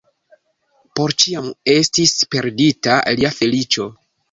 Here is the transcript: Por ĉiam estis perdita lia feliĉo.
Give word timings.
Por 0.99 1.13
ĉiam 1.25 1.51
estis 1.75 2.15
perdita 2.33 2.99
lia 3.21 3.35
feliĉo. 3.39 3.91